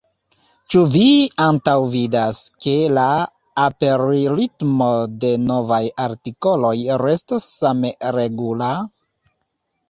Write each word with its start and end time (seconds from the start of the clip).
Ĉu 0.75 0.79
vi 0.93 1.07
antaŭvidas, 1.43 2.39
ke 2.65 2.73
la 2.97 3.03
aperritmo 3.65 4.87
de 5.25 5.31
novaj 5.43 5.81
artikoloj 6.07 6.73
restos 7.05 7.47
same 7.61 7.93
regula? 8.19 8.73